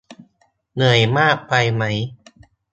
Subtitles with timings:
[0.73, 1.83] เหนื่อยมากไปไหม